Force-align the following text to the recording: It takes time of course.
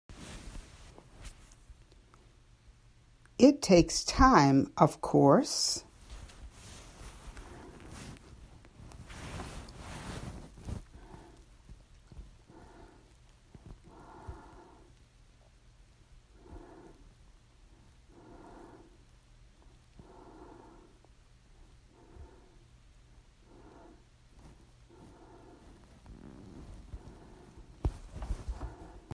It 3.37 3.61
takes 3.61 4.03
time 4.03 4.71
of 4.75 4.99
course. 4.99 5.83